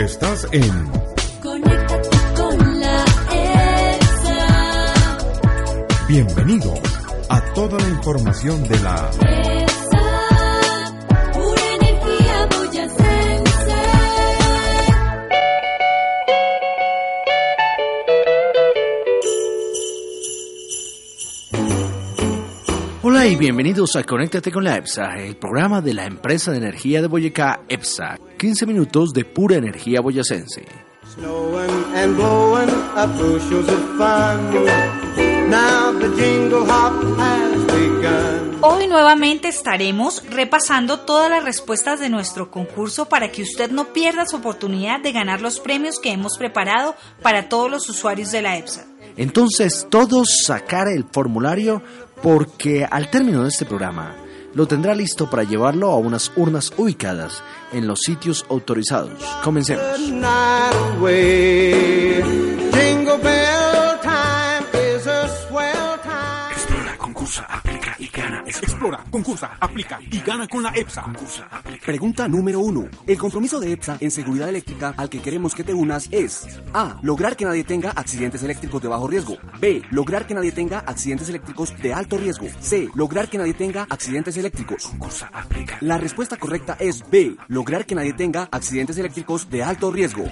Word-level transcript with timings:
Estás 0.00 0.48
en 0.52 0.90
Conéctate 1.42 2.08
con 2.34 2.80
la 2.80 3.04
EXA. 3.34 5.18
Bienvenido 6.08 6.72
a 7.28 7.40
toda 7.52 7.78
la 7.78 7.88
información 7.88 8.66
de 8.66 8.80
la 8.80 9.10
Hola 23.20 23.28
y 23.28 23.36
bienvenidos 23.36 23.96
a 23.96 24.02
Conéctate 24.02 24.50
con 24.50 24.64
la 24.64 24.76
EPSA, 24.76 25.18
el 25.18 25.36
programa 25.36 25.82
de 25.82 25.92
la 25.92 26.06
empresa 26.06 26.52
de 26.52 26.56
energía 26.56 27.02
de 27.02 27.06
Boyacá, 27.06 27.60
EPSA. 27.68 28.18
15 28.38 28.64
minutos 28.64 29.12
de 29.12 29.26
pura 29.26 29.56
energía 29.56 30.00
boyacense. 30.00 30.64
Hoy 38.62 38.86
nuevamente 38.86 39.48
estaremos 39.48 40.22
repasando 40.30 41.00
todas 41.00 41.28
las 41.28 41.44
respuestas 41.44 42.00
de 42.00 42.08
nuestro 42.08 42.50
concurso 42.50 43.04
para 43.04 43.30
que 43.30 43.42
usted 43.42 43.70
no 43.70 43.92
pierda 43.92 44.24
su 44.24 44.36
oportunidad 44.36 44.98
de 45.02 45.12
ganar 45.12 45.42
los 45.42 45.60
premios 45.60 45.98
que 45.98 46.12
hemos 46.12 46.38
preparado 46.38 46.94
para 47.20 47.50
todos 47.50 47.70
los 47.70 47.86
usuarios 47.90 48.30
de 48.30 48.40
la 48.40 48.56
EPSA. 48.56 48.86
Entonces 49.16 49.86
todos 49.90 50.28
sacar 50.46 50.88
el 50.88 51.04
formulario 51.04 51.82
porque 52.22 52.84
al 52.84 53.10
término 53.10 53.42
de 53.42 53.48
este 53.48 53.64
programa 53.64 54.16
lo 54.54 54.66
tendrá 54.66 54.94
listo 54.94 55.30
para 55.30 55.44
llevarlo 55.44 55.90
a 55.90 55.96
unas 55.96 56.32
urnas 56.36 56.72
ubicadas 56.76 57.42
en 57.72 57.86
los 57.86 58.00
sitios 58.00 58.44
autorizados. 58.48 59.22
Comencemos. 59.44 59.84
Explora, 68.80 69.04
concursa, 69.10 69.58
aplica 69.60 70.00
y 70.10 70.20
gana 70.20 70.48
con 70.48 70.62
la 70.62 70.72
EPSA. 70.74 71.02
Concursa, 71.02 71.46
aplica. 71.50 71.84
Pregunta 71.84 72.26
número 72.26 72.60
uno. 72.60 72.88
El 73.06 73.18
compromiso 73.18 73.60
de 73.60 73.72
EPSA 73.72 73.98
en 74.00 74.10
seguridad 74.10 74.48
eléctrica 74.48 74.94
al 74.96 75.10
que 75.10 75.20
queremos 75.20 75.54
que 75.54 75.64
te 75.64 75.74
unas 75.74 76.08
es 76.10 76.48
A. 76.72 76.98
Lograr 77.02 77.36
que 77.36 77.44
nadie 77.44 77.62
tenga 77.62 77.90
accidentes 77.90 78.42
eléctricos 78.42 78.80
de 78.80 78.88
bajo 78.88 79.06
riesgo. 79.06 79.36
B. 79.60 79.82
Lograr 79.90 80.26
que 80.26 80.32
nadie 80.32 80.50
tenga 80.50 80.78
accidentes 80.78 81.28
eléctricos 81.28 81.76
de 81.76 81.92
alto 81.92 82.16
riesgo. 82.16 82.46
C. 82.60 82.88
Lograr 82.94 83.28
que 83.28 83.36
nadie 83.36 83.52
tenga 83.52 83.86
accidentes 83.90 84.38
eléctricos. 84.38 84.86
Concursa, 84.86 85.30
aplica. 85.30 85.76
La 85.82 85.98
respuesta 85.98 86.38
correcta 86.38 86.78
es 86.80 87.04
B. 87.10 87.36
Lograr 87.48 87.84
que 87.84 87.94
nadie 87.94 88.14
tenga 88.14 88.48
accidentes 88.50 88.96
eléctricos 88.96 89.50
de 89.50 89.62
alto 89.62 89.92
riesgo. 89.92 90.24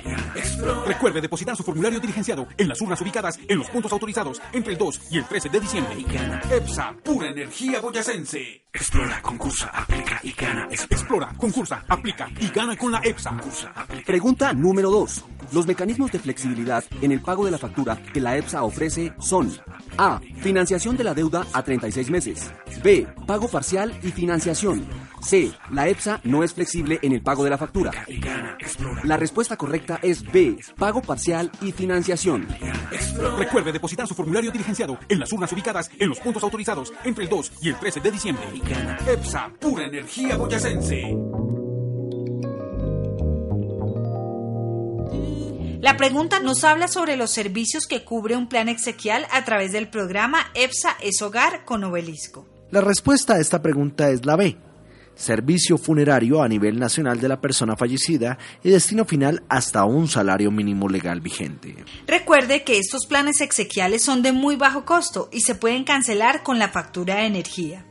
Recuerde 0.86 1.20
depositar 1.20 1.54
su 1.54 1.64
formulario 1.64 2.00
diligenciado 2.00 2.48
en 2.56 2.69
las 2.70 2.80
urnas 2.80 2.98
ubicadas 3.02 3.38
en 3.46 3.58
los 3.58 3.69
puntos 3.69 3.92
autorizados 3.92 4.41
entre 4.54 4.72
el 4.72 4.78
2 4.78 5.00
y 5.10 5.19
el 5.19 5.26
13 5.26 5.50
de 5.50 5.60
diciembre. 5.60 5.94
Y 5.98 6.04
gana. 6.04 6.41
EPSA, 6.50 6.94
pura 7.04 7.28
energía 7.28 7.82
boyacense. 7.82 8.38
Explora, 8.72 9.21
concursa, 9.22 9.69
aplica 9.69 10.21
y 10.22 10.32
gana. 10.32 10.69
Explora, 10.71 11.34
concursa, 11.37 11.84
aplica 11.88 12.28
y 12.38 12.49
gana 12.49 12.76
con 12.76 12.93
la 12.93 13.00
EPSA. 13.03 13.31
Concursa, 13.31 13.72
aplica. 13.75 14.06
Pregunta 14.06 14.53
número 14.53 14.91
2. 14.91 15.25
Los 15.53 15.66
mecanismos 15.66 16.12
de 16.12 16.19
flexibilidad 16.19 16.84
en 17.00 17.12
el 17.12 17.20
pago 17.20 17.44
de 17.44 17.50
la 17.50 17.59
factura 17.59 17.97
que 18.12 18.20
la 18.20 18.36
EPSA 18.36 18.62
ofrece 18.62 19.12
son 19.19 19.50
A. 19.97 20.20
Financiación 20.41 20.97
de 20.97 21.04
la 21.04 21.14
deuda 21.14 21.47
a 21.53 21.62
36 21.62 22.10
meses. 22.10 22.50
B. 22.82 23.06
Pago 23.26 23.48
parcial 23.48 23.98
y 24.03 24.08
financiación. 24.10 24.87
C. 25.22 25.50
La 25.70 25.88
EPSA 25.88 26.20
no 26.25 26.44
es 26.44 26.53
flexible 26.53 26.98
en 27.03 27.12
el 27.12 27.22
pago 27.22 27.44
de 27.44 27.50
la 27.50 27.58
factura. 27.58 27.91
La 29.04 29.16
respuesta 29.16 29.56
correcta 29.56 29.98
es 30.03 30.22
B. 30.22 30.58
Pago 30.76 31.00
parcial 31.00 31.50
y 31.60 31.72
financiación. 31.72 32.47
Recuerde 33.38 33.72
depositar 33.72 34.06
su 34.06 34.14
formulario 34.14 34.50
diligenciado 34.50 34.98
en 35.08 35.19
las 35.19 35.32
urnas 35.32 35.53
ubicadas 35.53 35.91
en 35.98 36.10
los 36.10 36.20
puntos 36.20 36.42
autorizados 36.42 36.92
entre 37.04 37.25
el 37.25 37.31
2 37.31 37.53
y 37.62 37.70
el 37.70 37.76
13 37.76 38.00
de 38.00 38.10
diciembre. 38.10 38.44
EPSA, 39.06 39.50
pura 39.60 39.87
energía 39.87 40.37
boyacense. 40.37 41.16
La 45.88 45.97
pregunta 45.97 46.38
nos 46.38 46.65
habla 46.65 46.87
sobre 46.87 47.16
los 47.16 47.31
servicios 47.31 47.87
que 47.87 48.04
cubre 48.04 48.37
un 48.37 48.47
plan 48.47 48.69
exequial 48.69 49.26
a 49.32 49.47
través 49.47 49.72
del 49.72 49.88
programa 49.88 50.50
EPSA 50.53 50.99
es 51.00 51.22
Hogar 51.22 51.65
con 51.65 51.82
Obelisco. 51.82 52.47
La 52.71 52.82
respuesta 52.82 53.37
a 53.37 53.41
esta 53.41 53.62
pregunta 53.62 54.10
es 54.10 54.26
la 54.26 54.37
B. 54.37 54.59
Servicio 55.15 55.78
funerario 55.78 56.43
a 56.43 56.49
nivel 56.49 56.78
nacional 56.78 57.21
de 57.21 57.28
la 57.28 57.41
persona 57.41 57.75
fallecida 57.75 58.37
y 58.62 58.69
destino 58.69 59.06
final 59.06 59.44
hasta 59.49 59.87
un 59.87 60.09
salario 60.09 60.50
mínimo 60.50 60.91
legal 60.91 61.22
vigente. 61.22 61.75
Recuerde 62.06 62.65
que 62.65 62.78
estos 62.78 63.06
planes 63.06 63.41
exequiales 63.41 64.03
son 64.03 64.20
de 64.20 64.32
muy 64.32 64.56
bajo 64.56 64.84
costo 64.84 65.31
y 65.32 65.41
se 65.41 65.55
pueden 65.55 65.84
cancelar 65.84 66.43
con 66.43 66.59
la 66.59 66.69
factura 66.69 67.15
de 67.15 67.28
energía. 67.28 67.88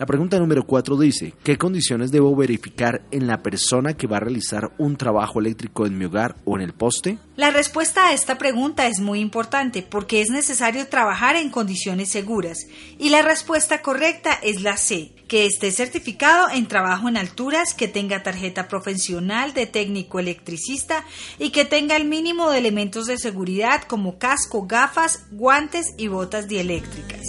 La 0.00 0.06
pregunta 0.06 0.38
número 0.38 0.64
4 0.64 0.96
dice, 0.96 1.34
¿qué 1.44 1.58
condiciones 1.58 2.10
debo 2.10 2.34
verificar 2.34 3.02
en 3.10 3.26
la 3.26 3.42
persona 3.42 3.98
que 3.98 4.06
va 4.06 4.16
a 4.16 4.20
realizar 4.20 4.72
un 4.78 4.96
trabajo 4.96 5.40
eléctrico 5.40 5.84
en 5.84 5.98
mi 5.98 6.06
hogar 6.06 6.36
o 6.46 6.56
en 6.56 6.62
el 6.62 6.72
poste? 6.72 7.18
La 7.36 7.50
respuesta 7.50 8.06
a 8.06 8.14
esta 8.14 8.38
pregunta 8.38 8.86
es 8.86 9.00
muy 9.00 9.20
importante 9.20 9.82
porque 9.82 10.22
es 10.22 10.30
necesario 10.30 10.88
trabajar 10.88 11.36
en 11.36 11.50
condiciones 11.50 12.08
seguras 12.08 12.66
y 12.98 13.10
la 13.10 13.20
respuesta 13.20 13.82
correcta 13.82 14.32
es 14.42 14.62
la 14.62 14.78
C, 14.78 15.12
que 15.28 15.44
esté 15.44 15.70
certificado 15.70 16.48
en 16.48 16.66
trabajo 16.66 17.06
en 17.10 17.18
alturas, 17.18 17.74
que 17.74 17.86
tenga 17.86 18.22
tarjeta 18.22 18.68
profesional 18.68 19.52
de 19.52 19.66
técnico 19.66 20.18
electricista 20.18 21.04
y 21.38 21.50
que 21.50 21.66
tenga 21.66 21.96
el 21.96 22.06
mínimo 22.06 22.50
de 22.50 22.56
elementos 22.56 23.04
de 23.04 23.18
seguridad 23.18 23.82
como 23.82 24.18
casco, 24.18 24.66
gafas, 24.66 25.26
guantes 25.30 25.88
y 25.98 26.08
botas 26.08 26.48
dieléctricas. 26.48 27.20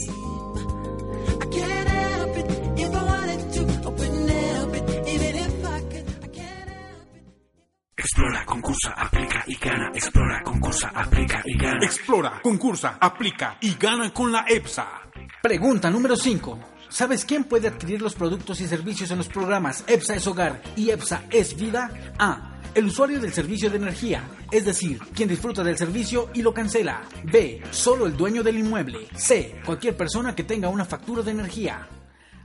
Explora, 8.22 8.46
concursa, 8.46 8.90
aplica 8.92 9.44
y 9.48 9.56
gana. 9.56 9.92
Explora, 9.96 10.44
concursa, 10.44 10.92
aplica 10.94 11.42
y 11.44 11.58
gana. 11.58 11.84
Explora, 11.84 12.40
concursa, 12.44 12.98
aplica 13.02 13.58
y 13.59 13.74
gana 13.74 14.14
con 14.14 14.32
la 14.32 14.46
EPSA. 14.48 14.88
Pregunta 15.42 15.90
número 15.90 16.16
5. 16.16 16.60
¿Sabes 16.88 17.26
quién 17.26 17.46
puede 17.46 17.70
adquirir 17.70 18.00
los 18.00 18.14
productos 18.14 18.62
y 18.62 18.68
servicios 18.68 19.10
en 19.10 19.18
los 19.18 19.28
programas 19.28 19.84
EPSA 19.88 20.18
es 20.18 20.28
Hogar 20.28 20.62
y 20.76 20.92
EPSA 20.92 21.24
es 21.31 21.56
Vida? 21.56 21.90
A. 22.20 22.60
El 22.76 22.86
usuario 22.86 23.20
del 23.20 23.34
servicio 23.34 23.72
de 23.72 23.78
energía, 23.78 24.24
es 24.52 24.66
decir, 24.66 25.00
quien 25.16 25.28
disfruta 25.28 25.64
del 25.64 25.80
servicio 25.80 26.30
y 26.36 26.44
lo 26.44 26.54
cancela. 26.54 27.02
B. 27.24 27.64
Solo 27.72 28.06
el 28.06 28.16
dueño 28.16 28.44
del 28.44 28.60
inmueble. 28.60 29.08
C. 29.16 29.60
Cualquier 29.66 29.98
persona 29.98 30.36
que 30.36 30.44
tenga 30.44 30.70
una 30.70 30.86
factura 30.86 31.24
de 31.24 31.31
energía. 31.31 31.88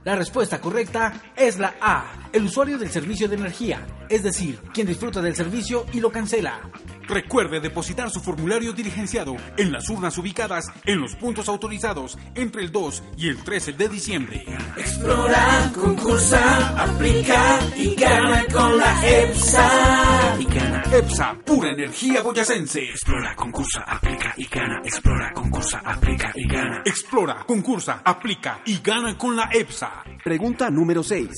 La 0.07 0.15
respuesta 0.15 0.61
correcta 0.61 1.21
es 1.35 1.59
la 1.59 1.75
A. 1.81 2.29
El 2.31 2.45
usuario 2.45 2.77
del 2.77 2.89
servicio 2.89 3.27
de 3.27 3.35
energía, 3.35 3.85
es 4.07 4.23
decir, 4.23 4.57
quien 4.73 4.87
disfruta 4.87 5.21
del 5.21 5.35
servicio 5.35 5.85
y 5.91 5.99
lo 5.99 6.09
cancela. 6.09 6.61
Recuerde 7.07 7.61
depositar 7.61 8.09
su 8.09 8.19
formulario 8.19 8.73
diligenciado 8.73 9.35
en 9.57 9.71
las 9.71 9.89
urnas 9.89 10.17
ubicadas 10.17 10.71
en 10.85 10.99
los 10.99 11.15
puntos 11.15 11.47
autorizados 11.47 12.17
entre 12.35 12.63
el 12.63 12.71
2 12.71 13.03
y 13.17 13.29
el 13.29 13.37
13 13.43 13.73
de 13.73 13.89
diciembre. 13.89 14.45
Explora, 14.75 15.71
concursa, 15.73 16.83
aplica 16.83 17.59
y 17.77 17.95
gana 17.95 18.45
con 18.51 18.77
la 18.77 19.07
EPSA. 19.07 20.37
Y 20.39 20.45
gana. 20.45 20.83
EPSA, 20.91 21.37
pura 21.45 21.71
energía 21.71 22.21
boyacense. 22.21 22.89
Explora, 22.89 23.35
concursa, 23.35 23.83
aplica 23.87 24.33
y 24.35 24.45
gana. 24.45 24.81
Explora, 24.83 25.33
concursa, 25.33 25.81
aplica 25.85 26.31
y 26.35 26.47
gana. 26.47 26.81
Explora, 26.85 27.43
concursa, 27.45 28.01
aplica 28.03 28.59
y 28.65 28.79
gana 28.79 29.17
con 29.17 29.35
la 29.35 29.49
EPSA. 29.53 30.03
Pregunta 30.23 30.69
número 30.69 31.03
6. 31.03 31.29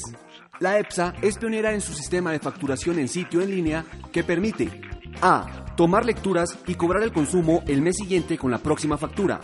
La 0.59 0.77
EPSA 0.77 1.13
es 1.21 1.37
pionera 1.37 1.73
en 1.73 1.79
su 1.79 1.93
sistema 1.93 2.31
de 2.31 2.39
facturación 2.39 2.99
en 2.99 3.07
sitio 3.07 3.41
en 3.41 3.51
línea 3.51 3.85
que 4.11 4.25
permite 4.25 4.88
A. 5.21 5.65
Tomar 5.75 6.05
lecturas 6.05 6.57
y 6.67 6.75
cobrar 6.75 7.03
el 7.03 7.11
consumo 7.11 7.63
el 7.67 7.81
mes 7.81 7.97
siguiente 7.97 8.37
con 8.37 8.51
la 8.51 8.57
próxima 8.57 8.97
factura. 8.97 9.39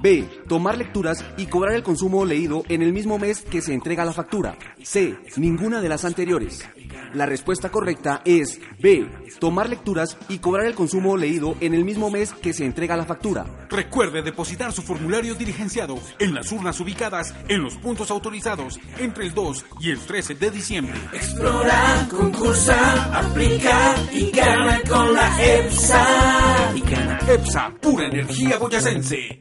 B. 0.00 0.24
Tomar 0.48 0.76
lecturas 0.76 1.24
y 1.36 1.46
cobrar 1.46 1.74
el 1.74 1.82
consumo 1.82 2.24
leído 2.24 2.64
en 2.68 2.82
el 2.82 2.92
mismo 2.92 3.18
mes 3.18 3.42
que 3.42 3.62
se 3.62 3.72
entrega 3.72 4.04
la 4.04 4.12
factura. 4.12 4.56
C. 4.82 5.16
Ninguna 5.36 5.80
de 5.80 5.88
las 5.88 6.04
anteriores. 6.04 6.68
La 7.14 7.26
respuesta 7.26 7.70
correcta 7.70 8.22
es 8.24 8.58
B. 8.78 9.06
Tomar 9.38 9.68
lecturas 9.68 10.16
y 10.28 10.38
cobrar 10.38 10.66
el 10.66 10.74
consumo 10.74 11.16
leído 11.16 11.56
en 11.60 11.74
el 11.74 11.84
mismo 11.84 12.10
mes 12.10 12.32
que 12.32 12.52
se 12.54 12.64
entrega 12.64 12.96
la 12.96 13.04
factura. 13.04 13.44
Recuerde 13.68 14.22
depositar 14.22 14.72
su 14.72 14.82
formulario 14.82 15.34
diligenciado 15.34 15.98
en 16.18 16.34
las 16.34 16.50
urnas 16.52 16.80
ubicadas 16.80 17.34
en 17.48 17.62
los 17.62 17.76
puntos 17.76 18.10
autorizados 18.10 18.80
entre 18.98 19.26
el 19.26 19.34
2 19.34 19.64
y 19.80 19.90
el 19.90 19.98
13 19.98 20.34
de 20.36 20.50
diciembre. 20.50 20.94
Explora, 21.12 22.08
concursa, 22.10 23.18
aplica 23.18 23.94
y 24.12 24.30
gana 24.30 24.80
con 24.88 25.12
la 25.12 25.44
EPSA. 25.44 26.72
Y 26.74 26.80
gana 26.80 27.18
EPSA, 27.28 27.74
pura 27.80 28.06
energía 28.06 28.58
boyacense. 28.58 29.40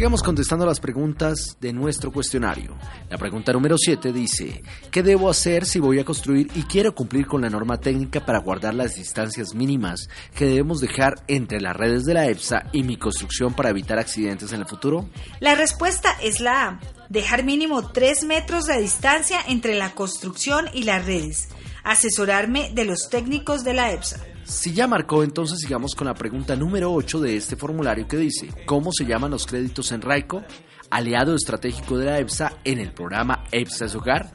Sigamos 0.00 0.22
contestando 0.22 0.64
las 0.64 0.80
preguntas 0.80 1.58
de 1.60 1.74
nuestro 1.74 2.10
cuestionario. 2.10 2.74
La 3.10 3.18
pregunta 3.18 3.52
número 3.52 3.76
7 3.76 4.14
dice, 4.14 4.62
¿qué 4.90 5.02
debo 5.02 5.28
hacer 5.28 5.66
si 5.66 5.78
voy 5.78 5.98
a 5.98 6.06
construir 6.06 6.50
y 6.54 6.62
quiero 6.62 6.94
cumplir 6.94 7.26
con 7.26 7.42
la 7.42 7.50
norma 7.50 7.78
técnica 7.78 8.24
para 8.24 8.38
guardar 8.38 8.72
las 8.72 8.94
distancias 8.94 9.54
mínimas 9.54 10.08
que 10.34 10.46
debemos 10.46 10.80
dejar 10.80 11.16
entre 11.28 11.60
las 11.60 11.76
redes 11.76 12.06
de 12.06 12.14
la 12.14 12.26
EPSA 12.28 12.70
y 12.72 12.82
mi 12.82 12.96
construcción 12.96 13.52
para 13.52 13.68
evitar 13.68 13.98
accidentes 13.98 14.54
en 14.54 14.60
el 14.60 14.66
futuro? 14.66 15.06
La 15.38 15.54
respuesta 15.54 16.16
es 16.22 16.40
la 16.40 16.66
A. 16.66 16.80
Dejar 17.10 17.44
mínimo 17.44 17.90
3 17.92 18.24
metros 18.24 18.64
de 18.68 18.80
distancia 18.80 19.38
entre 19.48 19.74
la 19.74 19.94
construcción 19.94 20.64
y 20.72 20.84
las 20.84 21.04
redes. 21.04 21.50
Asesorarme 21.84 22.70
de 22.72 22.86
los 22.86 23.10
técnicos 23.10 23.64
de 23.64 23.74
la 23.74 23.92
EPSA. 23.92 24.18
Si 24.50 24.72
ya 24.72 24.88
marcó, 24.88 25.22
entonces 25.22 25.60
sigamos 25.60 25.94
con 25.94 26.08
la 26.08 26.14
pregunta 26.14 26.56
número 26.56 26.92
8 26.92 27.20
de 27.20 27.36
este 27.36 27.54
formulario 27.54 28.08
que 28.08 28.16
dice, 28.16 28.48
¿cómo 28.66 28.90
se 28.92 29.06
llaman 29.06 29.30
los 29.30 29.46
créditos 29.46 29.92
en 29.92 30.02
Raico? 30.02 30.42
Aliado 30.90 31.36
estratégico 31.36 31.96
de 31.96 32.06
la 32.06 32.18
EPSA 32.18 32.54
en 32.64 32.80
el 32.80 32.92
programa 32.92 33.44
EPSA 33.52 33.84
es 33.84 33.94
Hogar. 33.94 34.32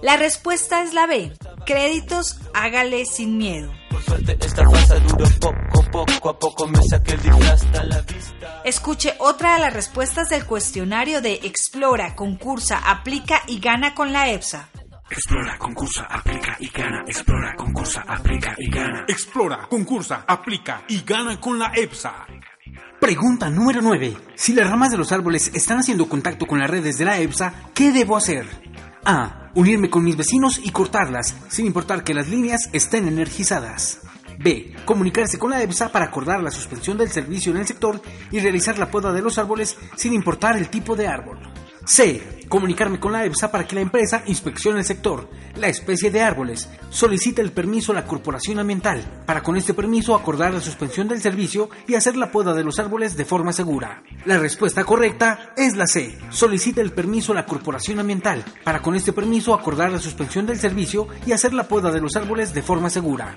La 0.00 0.16
respuesta 0.16 0.84
es 0.84 0.94
la 0.94 1.08
B. 1.08 1.32
Créditos, 1.66 2.38
hágale 2.54 3.04
sin 3.04 3.36
miedo. 3.36 3.72
Escuche 8.64 9.14
otra 9.18 9.54
de 9.54 9.60
las 9.60 9.72
respuestas 9.74 10.28
del 10.28 10.46
cuestionario 10.46 11.20
de 11.20 11.34
Explora, 11.42 12.14
concursa, 12.14 12.78
aplica 12.78 13.42
y 13.48 13.58
gana 13.58 13.92
con 13.96 14.12
la 14.12 14.30
EPSA. 14.30 14.68
Explora, 15.12 15.58
concursa, 15.58 16.04
aplica 16.04 16.56
y 16.58 16.68
gana. 16.70 17.04
Explora, 17.06 17.54
concursa, 17.54 18.02
aplica 18.08 18.54
y 18.56 18.70
gana. 18.70 19.04
Explora, 19.06 19.68
concursa, 19.68 20.24
aplica 20.26 20.84
y 20.88 21.02
gana 21.02 21.38
con 21.38 21.58
la 21.58 21.70
EPSA. 21.74 22.26
Pregunta 22.98 23.50
número 23.50 23.82
9. 23.82 24.16
Si 24.34 24.54
las 24.54 24.70
ramas 24.70 24.90
de 24.90 24.96
los 24.96 25.12
árboles 25.12 25.50
están 25.52 25.80
haciendo 25.80 26.08
contacto 26.08 26.46
con 26.46 26.60
las 26.60 26.70
redes 26.70 26.96
de 26.96 27.04
la 27.04 27.18
EPSA, 27.18 27.52
¿qué 27.74 27.92
debo 27.92 28.16
hacer? 28.16 28.46
A. 29.04 29.50
Unirme 29.54 29.90
con 29.90 30.02
mis 30.02 30.16
vecinos 30.16 30.58
y 30.64 30.70
cortarlas, 30.70 31.36
sin 31.48 31.66
importar 31.66 32.04
que 32.04 32.14
las 32.14 32.28
líneas 32.30 32.70
estén 32.72 33.06
energizadas. 33.06 34.00
B. 34.38 34.74
Comunicarse 34.86 35.38
con 35.38 35.50
la 35.50 35.62
EPSA 35.62 35.92
para 35.92 36.06
acordar 36.06 36.42
la 36.42 36.50
suspensión 36.50 36.96
del 36.96 37.10
servicio 37.10 37.52
en 37.52 37.58
el 37.58 37.66
sector 37.66 38.00
y 38.30 38.40
realizar 38.40 38.78
la 38.78 38.90
poda 38.90 39.12
de 39.12 39.20
los 39.20 39.36
árboles 39.36 39.76
sin 39.94 40.14
importar 40.14 40.56
el 40.56 40.70
tipo 40.70 40.96
de 40.96 41.06
árbol. 41.06 41.38
C. 41.84 42.41
Comunicarme 42.52 43.00
con 43.00 43.12
la 43.12 43.24
EPSA 43.24 43.50
para 43.50 43.66
que 43.66 43.74
la 43.74 43.80
empresa 43.80 44.24
inspeccione 44.26 44.80
el 44.80 44.84
sector, 44.84 45.26
la 45.56 45.68
especie 45.68 46.10
de 46.10 46.20
árboles, 46.20 46.68
solicite 46.90 47.40
el 47.40 47.50
permiso 47.50 47.92
a 47.92 47.94
la 47.94 48.04
Corporación 48.04 48.58
Ambiental, 48.58 49.22
para 49.24 49.42
con 49.42 49.56
este 49.56 49.72
permiso 49.72 50.14
acordar 50.14 50.52
la 50.52 50.60
suspensión 50.60 51.08
del 51.08 51.22
servicio 51.22 51.70
y 51.88 51.94
hacer 51.94 52.14
la 52.14 52.30
poda 52.30 52.52
de 52.52 52.62
los 52.62 52.78
árboles 52.78 53.16
de 53.16 53.24
forma 53.24 53.54
segura. 53.54 54.02
La 54.26 54.36
respuesta 54.36 54.84
correcta 54.84 55.54
es 55.56 55.76
la 55.76 55.86
C. 55.86 56.18
Solicite 56.28 56.82
el 56.82 56.92
permiso 56.92 57.32
a 57.32 57.36
la 57.36 57.46
Corporación 57.46 58.00
Ambiental, 58.00 58.44
para 58.64 58.82
con 58.82 58.96
este 58.96 59.14
permiso 59.14 59.54
acordar 59.54 59.90
la 59.90 59.98
suspensión 59.98 60.44
del 60.44 60.60
servicio 60.60 61.08
y 61.24 61.32
hacer 61.32 61.54
la 61.54 61.68
poda 61.68 61.90
de 61.90 62.02
los 62.02 62.16
árboles 62.16 62.52
de 62.52 62.60
forma 62.60 62.90
segura. 62.90 63.34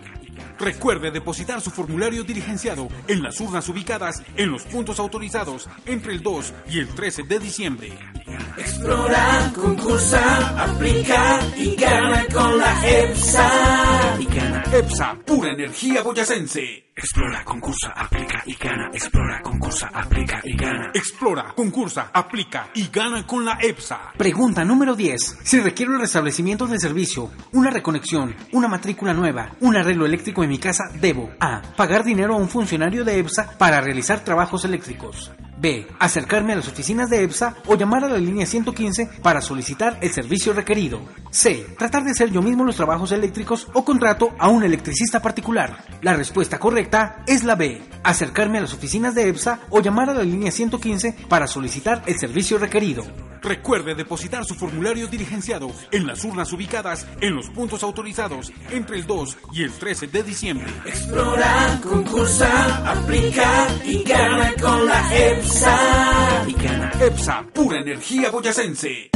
Recuerde 0.59 1.11
depositar 1.11 1.61
su 1.61 1.69
formulario 1.69 2.23
diligenciado 2.23 2.89
en 3.07 3.23
las 3.23 3.39
urnas 3.39 3.67
ubicadas 3.69 4.23
en 4.35 4.51
los 4.51 4.63
puntos 4.63 4.99
autorizados 4.99 5.69
entre 5.85 6.13
el 6.13 6.21
2 6.21 6.53
y 6.69 6.79
el 6.79 6.87
13 6.89 7.23
de 7.23 7.39
diciembre. 7.39 7.97
Explora, 8.27 9.51
concursa, 9.53 10.63
aplica 10.63 11.39
y 11.57 11.75
gana 11.75 12.25
con 12.33 12.57
la 12.57 12.73
EPSA. 12.83 14.17
Y 14.19 14.25
gana 14.25 14.63
EPSA, 14.71 15.15
pura 15.23 15.51
energía 15.51 16.01
boyacense. 16.01 16.85
Explora, 16.95 17.43
concursa, 17.43 17.89
aplica 17.95 18.41
y 18.45 18.55
gana. 18.55 18.89
Explora, 18.93 19.41
concursa, 19.43 19.91
aplica 19.93 20.41
y 20.43 20.55
gana. 20.55 20.91
Explora, 20.93 21.53
concursa, 21.55 22.09
aplica 22.11 22.69
y 22.73 22.87
gana 22.87 23.27
con 23.27 23.45
la 23.45 23.59
EPSA. 23.61 24.13
Pregunta 24.17 24.63
número 24.63 24.95
10. 24.95 25.39
Si 25.43 25.59
requiero 25.59 25.93
el 25.93 25.99
restablecimiento 25.99 26.65
del 26.65 26.79
servicio, 26.79 27.29
una 27.51 27.69
reconexión, 27.69 28.35
una 28.53 28.67
matrícula 28.67 29.13
nueva, 29.13 29.51
un 29.59 29.75
arreglo 29.75 30.05
eléctrico 30.05 30.43
en 30.43 30.49
mi 30.49 30.57
casa, 30.57 30.85
debo 30.99 31.29
A. 31.39 31.61
Pagar 31.75 32.03
dinero 32.03 32.33
a 32.33 32.37
un 32.37 32.49
funcionario 32.49 33.03
de 33.03 33.19
EPSA 33.19 33.55
para 33.59 33.81
realizar 33.81 34.21
trabajos 34.21 34.65
eléctricos. 34.65 35.31
B. 35.57 35.87
Acercarme 35.99 36.53
a 36.53 36.57
las 36.57 36.67
oficinas 36.67 37.09
de 37.09 37.23
EPSA 37.23 37.55
o 37.67 37.75
llamar 37.75 38.03
a 38.03 38.09
la 38.09 38.17
línea 38.17 38.45
115 38.45 39.09
para 39.21 39.41
solicitar 39.41 39.97
el 40.01 40.11
servicio 40.11 40.53
requerido. 40.53 41.01
C. 41.29 41.65
Tratar 41.77 42.03
de 42.03 42.11
hacer 42.11 42.31
yo 42.31 42.41
mismo 42.41 42.63
los 42.63 42.75
trabajos 42.75 43.11
eléctricos 43.11 43.67
o 43.73 43.85
contrato 43.85 44.33
a 44.39 44.49
un 44.49 44.63
electricista 44.63 45.21
particular. 45.21 45.85
La 46.01 46.13
respuesta 46.13 46.59
correcta 46.59 47.23
es 47.27 47.43
la 47.43 47.55
B. 47.55 47.81
Acercarme 48.03 48.57
a 48.57 48.61
las 48.61 48.73
oficinas 48.73 49.15
de 49.15 49.29
EPSA 49.29 49.61
o 49.69 49.81
llamar 49.81 50.09
a 50.09 50.13
la 50.13 50.23
línea 50.23 50.51
115 50.51 51.15
para 51.29 51.47
solicitar 51.47 52.03
el 52.05 52.17
servicio 52.17 52.57
requerido. 52.57 53.03
Recuerde 53.45 53.93
depositar 53.93 54.43
su 54.43 54.55
formulario 54.55 55.05
diligenciado 55.05 55.71
en 55.91 56.07
las 56.07 56.23
urnas 56.23 56.51
ubicadas 56.51 57.05
en 57.21 57.35
los 57.35 57.47
puntos 57.51 57.83
autorizados 57.83 58.51
entre 58.71 58.97
el 58.97 59.05
2 59.05 59.37
y 59.53 59.61
el 59.61 59.71
13 59.71 60.07
de 60.07 60.23
diciembre. 60.23 60.65
Explora, 60.83 61.79
concursa, 61.83 62.91
aplica 62.91 63.67
y 63.85 64.01
gana 64.03 64.51
con 64.59 64.87
la 64.87 65.15
EPSA. 65.15 66.45
Y 66.47 66.53
gana 66.53 66.91
EPSA, 66.99 67.45
pura 67.53 67.81
energía 67.81 68.31
boyacense. 68.31 69.11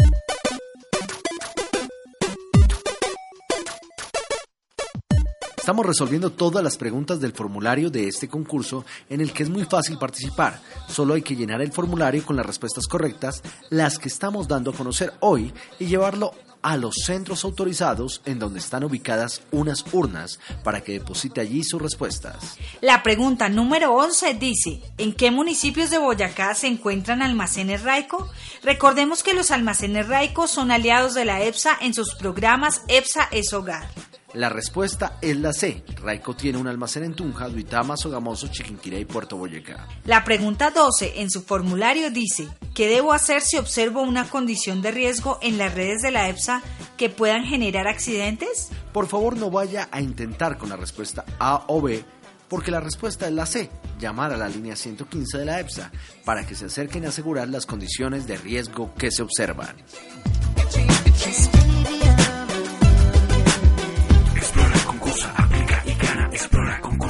Estamos 5.69 5.85
resolviendo 5.85 6.31
todas 6.31 6.63
las 6.63 6.77
preguntas 6.77 7.19
del 7.19 7.31
formulario 7.31 7.91
de 7.91 8.07
este 8.07 8.27
concurso 8.27 8.85
en 9.07 9.21
el 9.21 9.31
que 9.31 9.43
es 9.43 9.49
muy 9.49 9.65
fácil 9.65 9.99
participar. 9.99 10.59
Solo 10.87 11.13
hay 11.13 11.21
que 11.21 11.35
llenar 11.35 11.61
el 11.61 11.71
formulario 11.71 12.25
con 12.25 12.35
las 12.35 12.45
respuestas 12.47 12.87
correctas, 12.87 13.43
las 13.69 13.99
que 13.99 14.07
estamos 14.07 14.47
dando 14.47 14.71
a 14.71 14.73
conocer 14.73 15.13
hoy, 15.19 15.53
y 15.77 15.85
llevarlo 15.85 16.33
a 16.63 16.75
los 16.75 16.95
centros 17.05 17.43
autorizados 17.43 18.23
en 18.25 18.39
donde 18.39 18.57
están 18.57 18.83
ubicadas 18.83 19.43
unas 19.51 19.85
urnas 19.93 20.39
para 20.63 20.81
que 20.81 20.93
deposite 20.93 21.39
allí 21.39 21.63
sus 21.63 21.79
respuestas. 21.79 22.57
La 22.81 23.03
pregunta 23.03 23.47
número 23.47 23.93
11 23.93 24.33
dice, 24.33 24.81
¿en 24.97 25.13
qué 25.13 25.29
municipios 25.29 25.91
de 25.91 25.99
Boyacá 25.99 26.55
se 26.55 26.65
encuentran 26.65 27.21
almacenes 27.21 27.83
Raico? 27.83 28.27
Recordemos 28.63 29.21
que 29.21 29.35
los 29.35 29.51
almacenes 29.51 30.07
Raico 30.07 30.47
son 30.47 30.71
aliados 30.71 31.13
de 31.13 31.25
la 31.25 31.43
EPSA 31.43 31.77
en 31.79 31.93
sus 31.93 32.15
programas 32.15 32.81
EPSA 32.87 33.29
es 33.31 33.53
Hogar. 33.53 33.87
La 34.33 34.49
respuesta 34.49 35.17
es 35.21 35.37
la 35.37 35.53
C. 35.53 35.83
Raico 36.03 36.35
tiene 36.35 36.59
un 36.59 36.67
almacén 36.67 37.03
en 37.03 37.15
Tunja, 37.15 37.47
Duitama, 37.49 37.97
Sogamoso, 37.97 38.47
Chiquinquirá 38.47 38.99
y 38.99 39.05
Puerto 39.05 39.37
Boyacá. 39.37 39.87
La 40.05 40.23
pregunta 40.23 40.69
12 40.69 41.21
en 41.21 41.31
su 41.31 41.41
formulario 41.41 42.11
dice, 42.11 42.47
¿qué 42.75 42.87
debo 42.87 43.11
hacer 43.11 43.41
si 43.41 43.57
observo 43.57 44.01
una 44.01 44.29
condición 44.29 44.83
de 44.83 44.91
riesgo 44.91 45.39
en 45.41 45.57
las 45.57 45.73
redes 45.73 46.01
de 46.03 46.11
la 46.11 46.29
EPSA 46.29 46.61
que 46.95 47.09
puedan 47.09 47.43
generar 47.43 47.87
accidentes? 47.87 48.69
Por 48.93 49.07
favor 49.07 49.35
no 49.35 49.49
vaya 49.49 49.89
a 49.91 49.99
intentar 49.99 50.59
con 50.59 50.69
la 50.69 50.75
respuesta 50.75 51.25
A 51.39 51.63
o 51.67 51.81
B 51.81 52.03
porque 52.49 52.71
la 52.71 52.79
respuesta 52.79 53.27
es 53.27 53.33
la 53.33 53.45
C, 53.45 53.69
llamar 53.99 54.33
a 54.33 54.37
la 54.37 54.49
línea 54.49 54.75
115 54.75 55.37
de 55.37 55.45
la 55.45 55.59
EPSA 55.59 55.91
para 56.25 56.45
que 56.45 56.55
se 56.55 56.65
acerquen 56.65 57.05
a 57.05 57.09
asegurar 57.09 57.47
las 57.47 57.65
condiciones 57.65 58.27
de 58.27 58.37
riesgo 58.37 58.93
que 58.95 59.11
se 59.11 59.21
observan. 59.21 59.75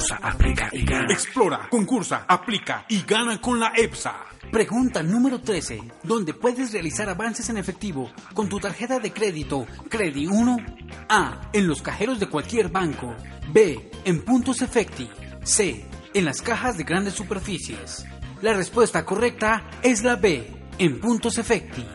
Concursa, 0.09 0.19
aplica 0.21 0.69
y 0.71 0.85
gana. 0.85 1.13
Explora, 1.13 1.67
concursa, 1.69 2.25
aplica 2.27 2.85
y 2.89 3.03
gana 3.03 3.39
con 3.39 3.59
la 3.59 3.73
EPSA. 3.75 4.15
Pregunta 4.51 5.03
número 5.03 5.41
13, 5.41 5.79
donde 6.03 6.33
puedes 6.33 6.71
realizar 6.71 7.09
avances 7.09 7.49
en 7.49 7.57
efectivo 7.57 8.09
con 8.33 8.49
tu 8.49 8.59
tarjeta 8.59 8.99
de 8.99 9.11
crédito 9.11 9.67
Credi 9.89 10.25
1 10.25 10.57
A. 11.09 11.49
En 11.53 11.67
los 11.67 11.81
cajeros 11.81 12.19
de 12.19 12.27
cualquier 12.27 12.69
banco. 12.69 13.15
B. 13.53 13.91
En 14.05 14.23
puntos 14.23 14.61
efecti. 14.61 15.09
C. 15.43 15.85
En 16.13 16.25
las 16.25 16.41
cajas 16.41 16.77
de 16.77 16.83
grandes 16.83 17.13
superficies. 17.13 18.05
La 18.41 18.53
respuesta 18.53 19.05
correcta 19.05 19.69
es 19.83 20.03
la 20.03 20.15
B. 20.15 20.47
En 20.79 20.99
puntos 20.99 21.37
efecti. 21.37 21.85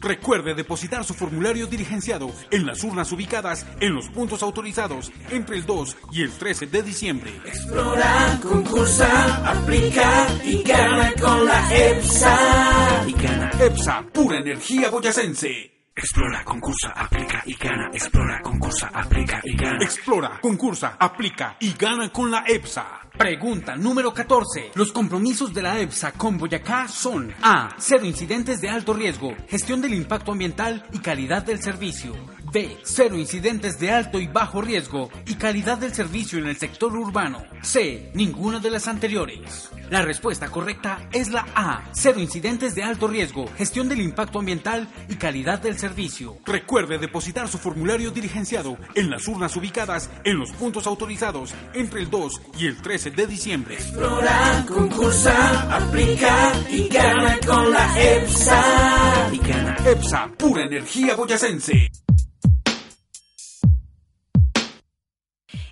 Recuerde 0.00 0.54
depositar 0.54 1.04
su 1.04 1.14
formulario 1.14 1.66
diligenciado 1.66 2.30
en 2.50 2.66
las 2.66 2.84
urnas 2.84 3.10
ubicadas 3.12 3.66
en 3.80 3.94
los 3.94 4.08
puntos 4.08 4.42
autorizados 4.42 5.10
entre 5.30 5.56
el 5.56 5.66
2 5.66 5.96
y 6.12 6.22
el 6.22 6.30
13 6.30 6.66
de 6.66 6.82
diciembre. 6.82 7.32
Explora, 7.44 8.38
concursa, 8.42 9.50
aplica 9.50 10.26
y 10.44 10.62
gana 10.62 11.12
con 11.20 11.44
la 11.44 11.76
EPSA. 11.76 13.04
Y 13.08 13.12
gana. 13.12 13.50
EPSA, 13.58 14.02
pura 14.12 14.38
energía 14.38 14.90
boyacense. 14.90 15.78
Explora, 15.96 16.44
concursa, 16.44 16.90
aplica 16.94 17.42
y 17.44 17.54
gana. 17.54 17.90
Explora, 17.92 18.40
concursa, 18.40 18.88
aplica 18.94 19.40
y 19.42 19.56
gana. 19.56 19.78
Explora, 19.82 20.40
concursa, 20.40 20.96
aplica 20.96 21.56
y 21.58 21.72
gana 21.72 22.08
con 22.10 22.30
la 22.30 22.44
EPSA. 22.46 23.07
Pregunta 23.18 23.74
número 23.74 24.14
14. 24.14 24.70
Los 24.76 24.92
compromisos 24.92 25.52
de 25.52 25.60
la 25.60 25.80
EPSA 25.80 26.12
con 26.12 26.38
Boyacá 26.38 26.86
son 26.86 27.34
A. 27.42 27.74
Cero 27.76 28.06
incidentes 28.06 28.60
de 28.60 28.68
alto 28.68 28.94
riesgo, 28.94 29.34
gestión 29.48 29.80
del 29.80 29.94
impacto 29.94 30.30
ambiental 30.30 30.84
y 30.92 31.00
calidad 31.00 31.42
del 31.42 31.60
servicio. 31.60 32.14
B. 32.52 32.76
Cero 32.82 33.16
incidentes 33.16 33.78
de 33.78 33.90
alto 33.90 34.18
y 34.20 34.26
bajo 34.26 34.60
riesgo 34.60 35.10
y 35.26 35.34
calidad 35.34 35.78
del 35.78 35.94
servicio 35.94 36.38
en 36.38 36.46
el 36.46 36.56
sector 36.56 36.96
urbano. 36.96 37.42
C. 37.62 38.10
Ninguna 38.14 38.58
de 38.60 38.70
las 38.70 38.88
anteriores. 38.88 39.70
La 39.90 40.02
respuesta 40.02 40.48
correcta 40.48 41.08
es 41.12 41.28
la 41.30 41.46
A. 41.54 41.84
Cero 41.92 42.20
incidentes 42.20 42.74
de 42.74 42.82
alto 42.82 43.08
riesgo, 43.08 43.46
gestión 43.56 43.88
del 43.88 44.00
impacto 44.00 44.38
ambiental 44.38 44.88
y 45.08 45.16
calidad 45.16 45.58
del 45.60 45.78
servicio. 45.78 46.36
Recuerde 46.44 46.98
depositar 46.98 47.48
su 47.48 47.58
formulario 47.58 48.10
diligenciado 48.10 48.76
en 48.94 49.10
las 49.10 49.26
urnas 49.28 49.56
ubicadas 49.56 50.10
en 50.24 50.38
los 50.38 50.52
puntos 50.52 50.86
autorizados 50.86 51.54
entre 51.74 52.00
el 52.00 52.10
2 52.10 52.40
y 52.58 52.66
el 52.66 52.80
13 52.80 53.10
de 53.12 53.26
diciembre. 53.26 53.74
Explora, 53.74 54.64
concursa, 54.66 55.76
aplica 55.76 56.52
y 56.70 56.88
gana 56.88 57.38
con 57.46 57.70
la 57.70 58.00
EPSA. 58.00 59.30
Y 59.32 59.38
gana. 59.38 59.76
EPSA, 59.84 60.28
pura 60.36 60.64
energía 60.64 61.14
boyacense. 61.14 61.90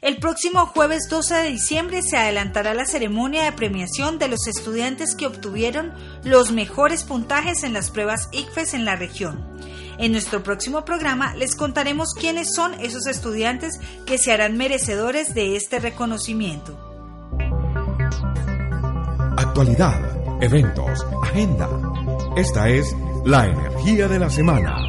El 0.03 0.19
próximo 0.19 0.67
jueves 0.67 1.09
12 1.09 1.35
de 1.35 1.49
diciembre 1.49 2.03
se 2.03 2.19
adelantará 2.19 2.75
la 2.75 2.85
ceremonia 2.85 3.45
de 3.45 3.53
premiación 3.53 4.19
de 4.19 4.29
los 4.29 4.47
estudiantes 4.47 5.15
que 5.15 5.27
obtuvieron 5.27 5.95
los 6.23 6.53
mejores 6.53 7.03
puntajes 7.05 7.65
en 7.65 7.73
las 7.73 7.91
pruebas 7.91 8.29
ICFES 8.31 8.75
en 8.75 8.85
la 8.85 8.97
región. 8.97 9.57
En 9.99 10.13
nuestro 10.13 10.43
próximo 10.43 10.85
programa 10.85 11.35
les 11.35 11.57
contaremos 11.57 12.13
quiénes 12.13 12.55
son 12.55 12.75
esos 12.75 13.07
estudiantes 13.07 13.81
que 14.05 14.19
se 14.19 14.33
harán 14.33 14.59
merecedores 14.59 15.33
de 15.33 15.57
este 15.57 15.79
reconocimiento. 15.79 16.79
Actualidad, 19.39 20.43
eventos, 20.43 21.07
agenda. 21.23 21.69
Esta 22.37 22.69
es 22.69 22.95
la 23.25 23.47
energía 23.47 24.09
de 24.09 24.19
la 24.19 24.29
semana. 24.29 24.86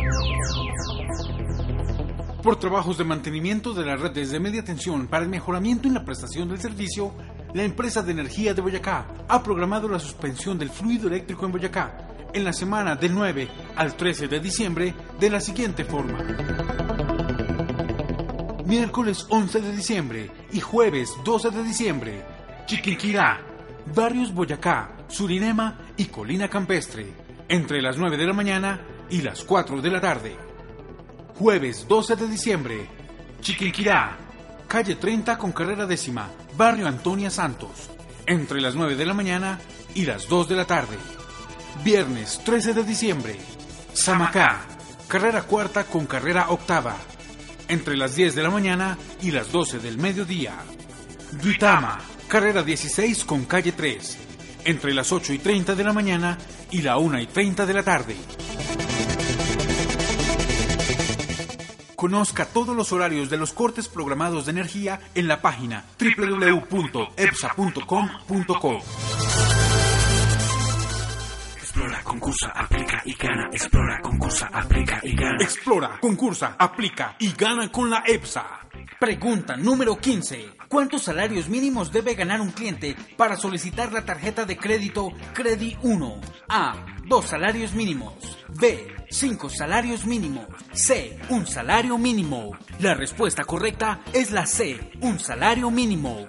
Por 2.41 2.59
trabajos 2.59 2.97
de 2.97 3.03
mantenimiento 3.03 3.73
de 3.73 3.85
las 3.85 3.99
redes 3.99 4.31
de 4.31 4.39
media 4.39 4.63
tensión 4.63 5.07
para 5.07 5.23
el 5.23 5.29
mejoramiento 5.29 5.87
en 5.87 5.95
la 5.95 6.05
prestación 6.05 6.47
del 6.47 6.59
servicio, 6.59 7.13
la 7.53 7.63
empresa 7.63 8.03
de 8.03 8.11
energía 8.11 8.53
de 8.53 8.61
Boyacá 8.61 9.07
ha 9.27 9.41
programado 9.41 9.89
la 9.89 9.99
suspensión 9.99 10.57
del 10.57 10.69
fluido 10.69 11.07
eléctrico 11.07 11.45
en 11.45 11.51
Boyacá 11.51 12.07
en 12.33 12.43
la 12.43 12.53
semana 12.53 12.95
del 12.95 13.15
9 13.15 13.47
al 13.75 13.95
13 13.95 14.27
de 14.27 14.39
diciembre 14.39 14.93
de 15.19 15.29
la 15.29 15.41
siguiente 15.41 15.83
forma. 15.83 16.23
Miércoles 18.65 19.25
11 19.29 19.61
de 19.61 19.71
diciembre 19.71 20.31
y 20.51 20.59
jueves 20.59 21.15
12 21.25 21.49
de 21.49 21.63
diciembre, 21.63 22.25
Chiquinquirá, 22.65 23.41
Barrios 23.95 24.33
Boyacá, 24.33 25.05
Surinema 25.07 25.79
y 25.97 26.05
Colina 26.05 26.49
Campestre, 26.49 27.07
entre 27.49 27.81
las 27.81 27.97
9 27.97 28.17
de 28.17 28.25
la 28.25 28.33
mañana 28.33 28.81
y 29.09 29.21
las 29.21 29.43
4 29.43 29.81
de 29.81 29.89
la 29.89 30.01
tarde. 30.01 30.46
Jueves 31.39 31.87
12 31.87 32.15
de 32.15 32.27
diciembre, 32.27 32.89
Chiquinquirá, 33.41 34.17
calle 34.67 34.95
30 34.95 35.37
con 35.37 35.51
carrera 35.51 35.85
décima, 35.85 36.31
barrio 36.57 36.87
Antonia 36.87 37.29
Santos, 37.29 37.91
entre 38.25 38.59
las 38.59 38.73
9 38.73 38.95
de 38.95 39.05
la 39.05 39.13
mañana 39.13 39.59
y 39.93 40.05
las 40.05 40.27
2 40.27 40.49
de 40.49 40.55
la 40.55 40.65
tarde. 40.65 40.97
Viernes 41.83 42.41
13 42.43 42.73
de 42.73 42.83
diciembre, 42.83 43.37
Samacá, 43.93 44.61
carrera 45.07 45.43
cuarta 45.43 45.83
con 45.83 46.07
carrera 46.07 46.49
octava, 46.49 46.97
entre 47.67 47.95
las 47.97 48.15
10 48.15 48.33
de 48.33 48.41
la 48.41 48.49
mañana 48.49 48.97
y 49.21 49.29
las 49.29 49.51
12 49.51 49.77
del 49.77 49.99
mediodía. 49.99 50.55
Duitama, 51.33 51.99
carrera 52.27 52.63
16 52.63 53.25
con 53.25 53.45
calle 53.45 53.73
3, 53.73 54.17
entre 54.65 54.91
las 54.91 55.11
8 55.11 55.33
y 55.33 55.37
30 55.37 55.75
de 55.75 55.83
la 55.83 55.93
mañana 55.93 56.35
y 56.71 56.81
la 56.81 56.97
1 56.97 57.19
y 57.21 57.27
30 57.27 57.67
de 57.67 57.73
la 57.75 57.83
tarde. 57.83 58.15
Conozca 61.97 62.45
todos 62.45 62.73
los 62.75 62.93
horarios 62.93 63.31
de 63.31 63.37
los 63.37 63.53
cortes 63.53 63.89
programados 63.89 64.45
de 64.45 64.51
energía 64.51 64.99
en 65.15 65.27
la 65.27 65.41
página 65.41 65.83
www.epsa.com.co. 65.99 68.81
Explora, 71.57 72.03
concursa, 72.03 72.49
aplica 72.49 73.01
y 73.03 73.15
gana. 73.15 73.49
Explora, 73.51 73.99
concursa, 74.03 74.47
aplica 74.53 74.99
y 75.01 75.15
gana. 75.15 75.37
Explora, 75.41 75.99
concursa, 75.99 76.55
aplica 76.59 77.15
y 77.17 77.33
gana 77.33 77.71
con 77.71 77.89
la 77.89 78.03
EPSA. 78.05 78.66
Pregunta 78.99 79.55
número 79.55 79.99
15. 79.99 80.53
¿Cuántos 80.67 81.03
salarios 81.03 81.49
mínimos 81.49 81.91
debe 81.91 82.15
ganar 82.15 82.41
un 82.41 82.49
cliente 82.49 82.95
para 83.15 83.37
solicitar 83.37 83.93
la 83.93 84.05
tarjeta 84.05 84.43
de 84.43 84.57
crédito 84.57 85.11
Credi 85.33 85.77
1? 85.83 86.21
A. 86.49 86.83
Dos 87.05 87.25
salarios 87.25 87.73
mínimos. 87.73 88.15
B. 88.59 88.87
Cinco 89.11 89.51
salarios 89.51 90.07
mínimos. 90.07 90.47
C. 90.73 91.19
Un 91.29 91.45
salario 91.45 91.99
mínimo. 91.99 92.57
La 92.79 92.95
respuesta 92.95 93.43
correcta 93.45 94.01
es 94.13 94.31
la 94.31 94.47
C. 94.47 94.79
Un 95.01 95.19
salario 95.19 95.69
mínimo. 95.69 96.27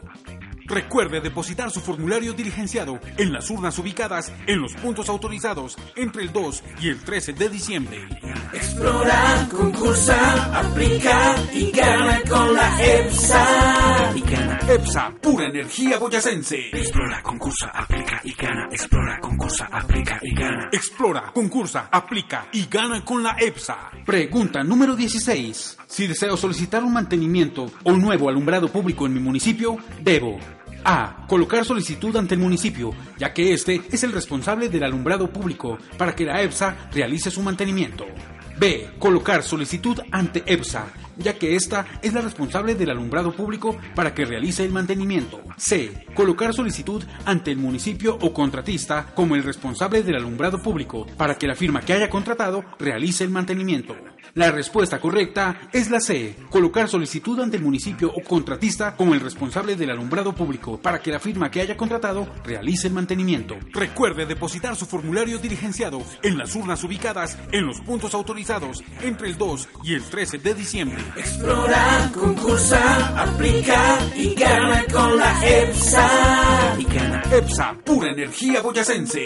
Recuerde 0.68 1.20
depositar 1.20 1.70
su 1.70 1.80
formulario 1.80 2.34
diligenciado 2.34 3.00
en 3.16 3.32
las 3.32 3.48
urnas 3.50 3.78
ubicadas 3.78 4.30
en 4.46 4.60
los 4.60 4.74
puntos 4.74 5.08
autorizados 5.08 5.76
entre 5.96 6.22
el 6.22 6.32
2 6.32 6.62
y 6.82 6.88
el 6.88 7.00
13 7.02 7.32
de 7.32 7.48
diciembre. 7.48 8.08
Explora, 8.52 9.46
concursa, 9.50 10.58
aplica 10.58 11.36
y 11.52 11.70
gana 11.70 12.20
con 12.28 12.54
la 12.54 12.84
EPSA. 12.84 14.12
Y 14.14 14.20
gana. 14.20 14.58
EPSA, 14.68 15.14
pura 15.22 15.46
energía 15.46 15.98
boyacense. 15.98 16.68
Explora, 16.72 17.22
concursa, 17.22 17.68
aplica 17.68 18.20
y 18.24 18.32
gana. 18.34 18.68
Explora, 18.70 19.18
concursa, 19.20 19.68
aplica 19.72 20.18
y 20.22 20.34
gana. 20.34 20.68
Explora, 20.72 21.32
concursa, 21.32 21.88
aplica 21.90 22.48
y 22.52 22.66
gana 22.66 23.04
con 23.04 23.22
la 23.22 23.36
EPSA. 23.38 23.90
Pregunta 24.04 24.62
número 24.62 24.94
16. 24.94 25.78
Si 25.86 26.06
deseo 26.06 26.36
solicitar 26.36 26.84
un 26.84 26.92
mantenimiento 26.92 27.70
o 27.84 27.92
nuevo 27.92 28.28
alumbrado 28.28 28.68
público 28.68 29.06
en 29.06 29.14
mi 29.14 29.20
municipio, 29.20 29.78
debo 30.02 30.38
A. 30.84 31.26
Colocar 31.26 31.64
solicitud 31.64 32.14
ante 32.16 32.34
el 32.34 32.40
municipio, 32.40 32.92
ya 33.18 33.32
que 33.32 33.52
este 33.52 33.82
es 33.90 34.02
el 34.04 34.12
responsable 34.12 34.68
del 34.68 34.84
alumbrado 34.84 35.30
público 35.30 35.78
para 35.96 36.14
que 36.14 36.24
la 36.24 36.42
EPSA 36.42 36.90
realice 36.92 37.30
su 37.30 37.42
mantenimiento. 37.42 38.06
B. 38.58 38.90
Colocar 38.98 39.42
solicitud 39.42 40.00
ante 40.10 40.42
EPSA, 40.46 40.86
ya 41.18 41.38
que 41.38 41.56
esta 41.56 41.86
es 42.02 42.12
la 42.12 42.20
responsable 42.20 42.74
del 42.74 42.90
alumbrado 42.90 43.32
público 43.32 43.76
para 43.94 44.14
que 44.14 44.24
realice 44.24 44.64
el 44.64 44.72
mantenimiento. 44.72 45.40
C. 45.56 46.06
Colocar 46.14 46.54
solicitud 46.54 47.04
ante 47.24 47.50
el 47.50 47.58
municipio 47.58 48.16
o 48.20 48.32
contratista 48.32 49.12
como 49.14 49.34
el 49.34 49.42
responsable 49.42 50.02
del 50.02 50.16
alumbrado 50.16 50.62
público 50.62 51.06
para 51.16 51.36
que 51.36 51.46
la 51.46 51.54
firma 51.54 51.80
que 51.80 51.92
haya 51.92 52.08
contratado 52.08 52.64
realice 52.78 53.24
el 53.24 53.30
mantenimiento. 53.30 53.96
La 54.34 54.50
respuesta 54.52 55.00
correcta 55.00 55.68
es 55.72 55.90
la 55.90 56.00
C. 56.00 56.36
Colocar 56.50 56.88
solicitud 56.88 57.40
ante 57.40 57.56
el 57.56 57.62
municipio 57.62 58.12
o 58.14 58.22
contratista 58.22 58.94
como 58.94 59.14
el 59.14 59.20
responsable 59.20 59.74
del 59.74 59.90
alumbrado 59.90 60.34
público 60.34 60.78
para 60.80 61.00
que 61.00 61.10
la 61.10 61.18
firma 61.18 61.50
que 61.50 61.60
haya 61.60 61.76
contratado 61.76 62.28
realice 62.44 62.88
el 62.88 62.94
mantenimiento. 62.94 63.56
Recuerde 63.72 64.26
depositar 64.26 64.76
su 64.76 64.86
formulario 64.86 65.38
diligenciado 65.38 66.02
en 66.22 66.38
las 66.38 66.54
urnas 66.54 66.84
ubicadas 66.84 67.38
en 67.52 67.66
los 67.66 67.80
puntos 67.80 68.14
autorizados 68.14 68.84
entre 69.02 69.28
el 69.28 69.38
2 69.38 69.68
y 69.84 69.94
el 69.94 70.02
13 70.02 70.38
de 70.38 70.54
diciembre. 70.54 71.02
Explora, 71.16 72.10
concursa, 72.14 73.22
aplica 73.22 73.98
y 74.14 74.34
gana 74.34 74.84
con 74.92 75.16
la 75.16 75.32
EPSA. 75.42 76.76
Y 76.78 76.84
gana. 76.84 77.22
EPSA, 77.30 77.76
pura 77.84 78.10
energía 78.10 78.60
boyacense. 78.60 79.24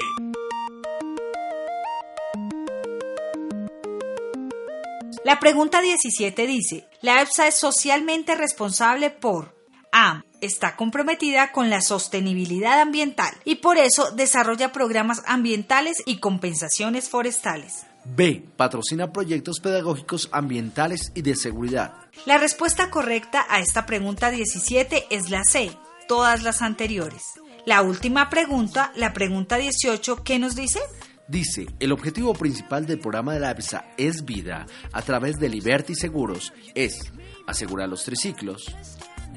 La 5.25 5.39
pregunta 5.39 5.81
17 5.81 6.47
dice, 6.47 6.89
la 7.01 7.23
EPSA 7.23 7.47
es 7.47 7.55
socialmente 7.55 8.35
responsable 8.35 9.11
por 9.11 9.55
A. 9.93 10.25
Está 10.41 10.75
comprometida 10.75 11.53
con 11.53 11.71
la 11.71 11.81
sostenibilidad 11.81 12.81
ambiental 12.81 13.33
y 13.45 13.57
por 13.57 13.79
eso 13.79 14.11
desarrolla 14.11 14.73
programas 14.73 15.23
ambientales 15.27 16.03
y 16.07 16.19
compensaciones 16.19 17.09
forestales. 17.09 17.87
B. 18.05 18.45
Patrocina 18.57 19.13
proyectos 19.13 19.61
pedagógicos 19.61 20.29
ambientales 20.33 21.13
y 21.15 21.23
de 21.23 21.37
seguridad. 21.37 21.95
La 22.27 22.39
respuesta 22.39 22.91
correcta 22.91 23.47
a 23.49 23.61
esta 23.61 23.87
pregunta 23.87 24.31
17 24.31 25.07
es 25.11 25.31
la 25.31 25.45
C, 25.45 25.71
todas 26.09 26.43
las 26.43 26.63
anteriores. 26.63 27.23
La 27.65 27.83
última 27.83 28.29
pregunta, 28.29 28.93
la 28.97 29.13
pregunta 29.13 29.57
18, 29.57 30.25
¿qué 30.25 30.39
nos 30.39 30.57
dice? 30.57 30.81
Dice, 31.29 31.67
el 31.79 31.93
objetivo 31.93 32.35
principal 32.35 32.85
del 32.87 32.99
programa 32.99 33.35
de 33.35 33.41
la 33.41 33.53
EPSA 33.53 33.85
es 33.97 34.25
vida 34.25 34.67
a 34.93 35.03
través 35.03 35.39
de 35.39 35.49
Liberty 35.49 35.95
Seguros 35.95 36.53
es 36.75 37.13
asegurar 37.47 37.89
los 37.89 38.05
triciclos, 38.05 38.67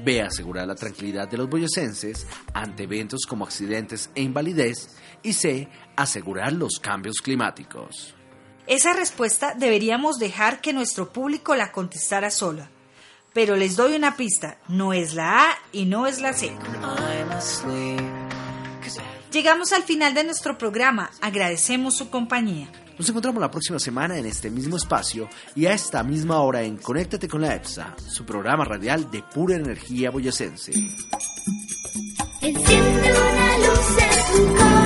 B. 0.04 0.20
Asegurar 0.22 0.66
la 0.66 0.74
tranquilidad 0.74 1.28
de 1.28 1.38
los 1.38 1.48
boyacenses 1.48 2.26
ante 2.52 2.84
eventos 2.84 3.20
como 3.26 3.44
accidentes 3.44 4.10
e 4.14 4.22
invalidez. 4.22 4.96
Y 5.22 5.32
C. 5.32 5.68
Asegurar 5.96 6.52
los 6.52 6.78
cambios 6.80 7.16
climáticos. 7.22 8.15
Esa 8.66 8.92
respuesta 8.94 9.54
deberíamos 9.56 10.18
dejar 10.18 10.60
que 10.60 10.72
nuestro 10.72 11.12
público 11.12 11.54
la 11.54 11.70
contestara 11.70 12.30
sola. 12.30 12.68
Pero 13.32 13.54
les 13.54 13.76
doy 13.76 13.94
una 13.94 14.16
pista, 14.16 14.58
no 14.66 14.92
es 14.92 15.14
la 15.14 15.50
A 15.50 15.58
y 15.70 15.84
no 15.84 16.06
es 16.06 16.20
la 16.20 16.32
C. 16.32 16.52
Llegamos 19.30 19.72
al 19.72 19.82
final 19.82 20.14
de 20.14 20.24
nuestro 20.24 20.58
programa, 20.58 21.10
agradecemos 21.20 21.96
su 21.96 22.10
compañía. 22.10 22.68
Nos 22.98 23.08
encontramos 23.08 23.40
la 23.40 23.50
próxima 23.50 23.78
semana 23.78 24.18
en 24.18 24.26
este 24.26 24.50
mismo 24.50 24.76
espacio 24.76 25.28
y 25.54 25.66
a 25.66 25.72
esta 25.74 26.02
misma 26.02 26.40
hora 26.40 26.62
en 26.62 26.78
Conéctate 26.78 27.28
con 27.28 27.42
la 27.42 27.54
EPSA, 27.54 27.94
su 28.08 28.24
programa 28.24 28.64
radial 28.64 29.10
de 29.10 29.22
pura 29.22 29.56
energía 29.56 30.10
boyacense. 30.10 30.72
Enciende 32.40 33.12
una 33.12 33.58
luz 33.58 33.98
en 33.98 34.48
tu 34.48 34.54
corazón. 34.54 34.85